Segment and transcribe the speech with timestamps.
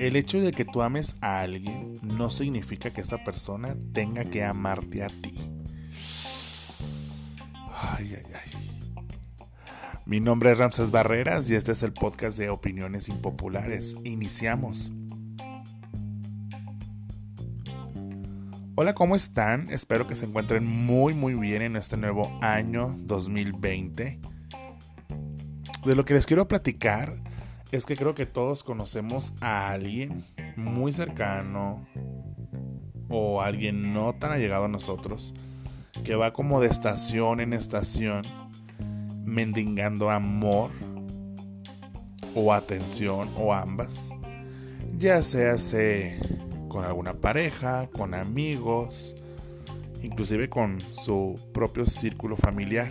[0.00, 4.42] El hecho de que tú ames a alguien no significa que esta persona tenga que
[4.42, 5.34] amarte a ti.
[7.70, 9.04] Ay, ay, ay.
[10.06, 13.94] Mi nombre es Ramses Barreras y este es el podcast de Opiniones Impopulares.
[14.02, 14.90] Iniciamos.
[18.76, 19.68] Hola, ¿cómo están?
[19.68, 24.18] Espero que se encuentren muy muy bien en este nuevo año 2020.
[25.84, 27.29] De lo que les quiero platicar
[27.72, 30.24] es que creo que todos conocemos a alguien
[30.56, 31.86] muy cercano
[33.08, 35.34] o alguien no tan allegado a nosotros
[36.04, 38.22] que va como de estación en estación
[39.24, 40.70] mendigando amor
[42.34, 44.10] o atención o ambas,
[44.98, 45.56] ya sea
[46.68, 49.16] con alguna pareja, con amigos,
[50.02, 52.90] inclusive con su propio círculo familiar.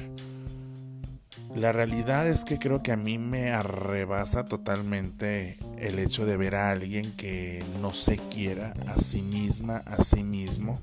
[1.56, 6.56] La realidad es que creo que a mí me arrebasa totalmente el hecho de ver
[6.56, 10.82] a alguien que no se quiera a sí misma, a sí mismo.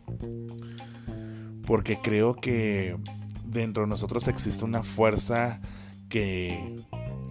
[1.66, 2.96] Porque creo que
[3.44, 5.60] dentro de nosotros existe una fuerza
[6.08, 6.76] que,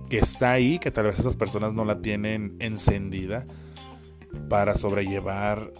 [0.09, 3.45] que está ahí, que tal vez esas personas no la tienen encendida
[4.49, 5.72] para sobrellevar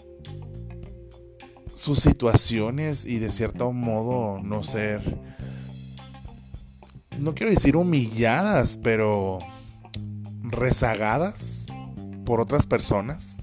[1.72, 5.02] sus situaciones y de cierto modo no ser
[7.18, 9.38] no quiero decir humilladas, pero
[10.42, 11.66] rezagadas
[12.24, 13.38] por otras personas.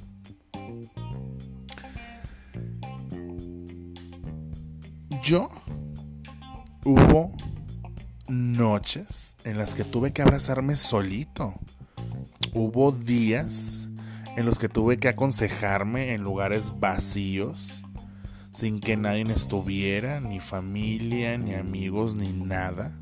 [5.21, 5.49] Yo
[6.83, 7.31] hubo
[8.27, 11.53] noches en las que tuve que abrazarme solito.
[12.53, 13.87] Hubo días
[14.35, 17.83] en los que tuve que aconsejarme en lugares vacíos,
[18.51, 22.99] sin que nadie estuviera, ni familia, ni amigos, ni nada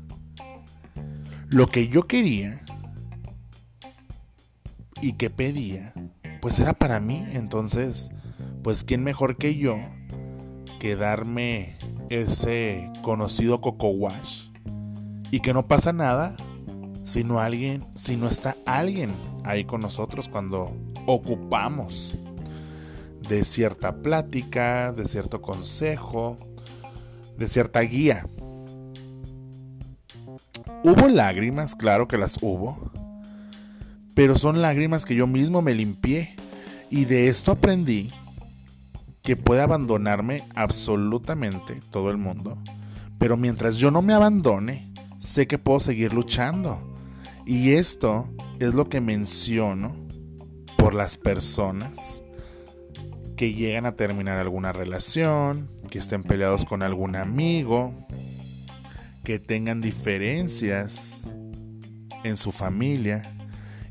[1.52, 2.62] lo que yo quería
[5.02, 5.92] y que pedía,
[6.40, 7.24] pues era para mí.
[7.32, 8.10] Entonces,
[8.62, 9.76] pues quién mejor que yo
[10.80, 11.76] que darme
[12.08, 14.48] ese conocido coco wash
[15.30, 16.34] y que no pasa nada
[17.04, 19.12] si no alguien, si no está alguien
[19.44, 20.74] ahí con nosotros cuando
[21.06, 22.16] ocupamos
[23.28, 26.38] de cierta plática, de cierto consejo,
[27.36, 28.26] de cierta guía.
[30.84, 32.90] Hubo lágrimas, claro que las hubo,
[34.16, 36.34] pero son lágrimas que yo mismo me limpié
[36.90, 38.12] y de esto aprendí
[39.22, 42.58] que puede abandonarme absolutamente todo el mundo,
[43.18, 46.96] pero mientras yo no me abandone, sé que puedo seguir luchando.
[47.46, 48.28] Y esto
[48.58, 49.94] es lo que menciono
[50.76, 52.24] por las personas
[53.36, 57.94] que llegan a terminar alguna relación, que estén peleados con algún amigo,
[59.24, 61.22] que tengan diferencias
[62.24, 63.22] en su familia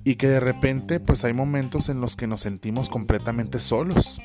[0.03, 4.21] y que de repente pues hay momentos en los que nos sentimos completamente solos.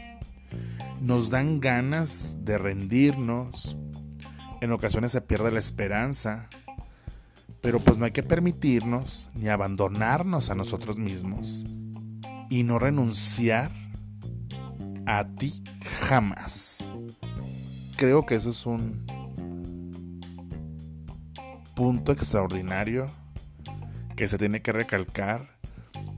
[1.01, 3.77] Nos dan ganas de rendirnos,
[4.61, 6.49] en ocasiones se pierde la esperanza,
[7.61, 11.67] pero pues no hay que permitirnos ni abandonarnos a nosotros mismos
[12.49, 13.71] y no renunciar
[15.07, 15.63] a ti
[16.01, 16.91] jamás.
[17.97, 19.07] Creo que eso es un
[21.77, 23.07] punto extraordinario
[24.17, 25.47] que se tiene que recalcar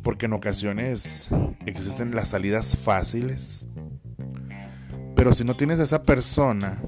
[0.04, 1.28] porque en ocasiones
[1.66, 3.66] existen las salidas fáciles.
[5.16, 6.80] Pero si no tienes a esa persona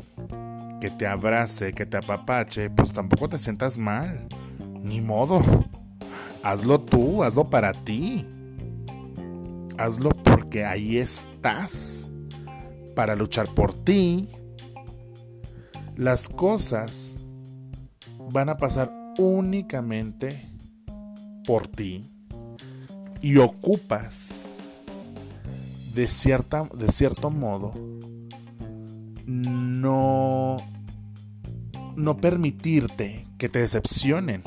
[0.81, 4.29] que te abrace, que te apapache, pues tampoco te sientas mal.
[4.81, 5.43] Ni modo.
[6.45, 8.25] Hazlo tú, hazlo para ti.
[9.79, 12.09] Hazlo porque ahí estás.
[12.95, 14.29] Para luchar por ti.
[15.97, 17.20] Las cosas
[18.31, 20.51] van a pasar únicamente
[21.47, 22.11] por ti
[23.23, 24.45] y ocupas
[25.95, 27.73] de, cierta, de cierto modo
[29.27, 30.57] no,
[31.97, 34.43] no permitirte que te decepcionen.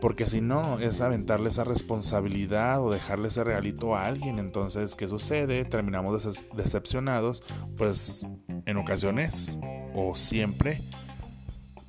[0.00, 4.40] Porque si no, es aventarle esa responsabilidad o dejarle ese regalito a alguien.
[4.40, 5.64] Entonces, ¿qué sucede?
[5.64, 7.44] Terminamos decepcionados.
[7.76, 8.26] Pues
[8.66, 9.58] en ocasiones
[9.94, 10.82] o siempre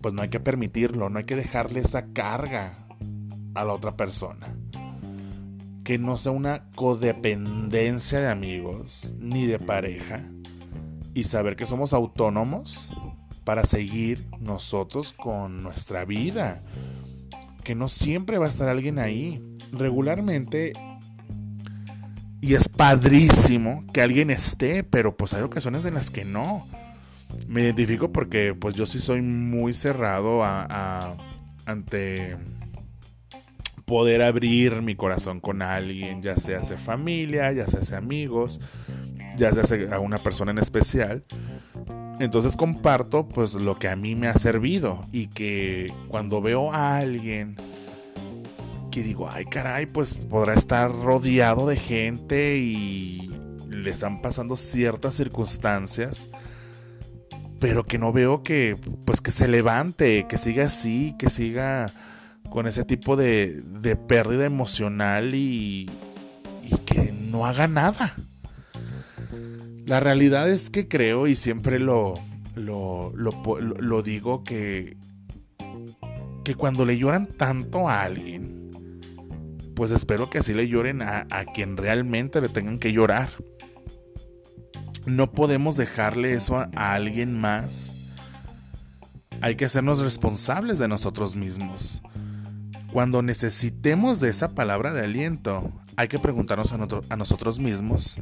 [0.04, 2.74] pues no hay que permitirlo, no hay que dejarle esa carga
[3.56, 4.54] a la otra persona.
[5.86, 10.22] Que no sea una codependencia de amigos ni de pareja.
[11.14, 12.92] Y saber que somos autónomos
[13.46, 16.62] para seguir nosotros con nuestra vida.
[17.64, 19.42] Que no siempre va a estar alguien ahí.
[19.72, 20.74] Regularmente
[22.42, 26.68] y es padrísimo que alguien esté, pero pues hay ocasiones en las que no
[27.48, 30.42] me identifico porque pues yo sí soy muy cerrado
[31.66, 32.38] ante
[33.86, 38.62] poder abrir mi corazón con alguien, ya sea hacia familia, ya sea hacia amigos,
[39.38, 41.26] ya sea a una persona en especial.
[42.20, 46.98] Entonces comparto pues lo que a mí me ha servido y que cuando veo a
[46.98, 47.58] alguien
[48.92, 53.32] que digo, ay caray, pues podrá estar rodeado de gente y
[53.68, 56.30] le están pasando ciertas circunstancias,
[57.64, 58.76] pero que no veo que
[59.06, 61.94] pues que se levante, que siga así, que siga
[62.50, 65.90] con ese tipo de, de pérdida emocional y,
[66.62, 68.16] y que no haga nada.
[69.86, 72.16] La realidad es que creo y siempre lo,
[72.56, 74.98] lo, lo, digo que,
[76.44, 78.72] que cuando le lloran tanto a alguien,
[79.74, 83.30] pues espero que así le lloren a, a quien realmente le tengan que llorar.
[85.06, 87.98] No podemos dejarle eso a, alguien más.
[89.42, 92.02] Hay que hacernos responsables de nosotros mismos.
[92.92, 98.18] Cuando necesitemos de esa palabra de aliento, hay que preguntarnos a, a nosotros mismos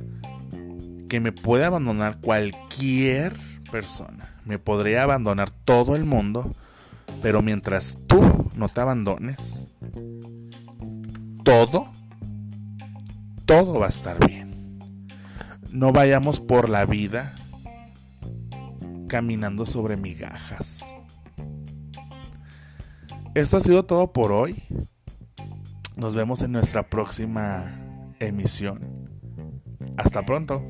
[1.10, 3.36] que me puede abandonar cualquier
[3.72, 4.36] persona.
[4.45, 6.51] Me podría abandonar todo el mundo.
[7.22, 9.68] Pero mientras tú no te abandones,
[11.44, 11.92] todo,
[13.45, 14.41] todo va a estar bien.
[15.71, 17.33] No vayamos por la vida
[19.07, 20.85] caminando sobre migajas.
[23.33, 24.63] Esto ha sido todo por hoy.
[25.95, 27.73] Nos vemos en nuestra próxima
[28.19, 29.09] emisión.
[29.97, 30.62] Hasta pronto.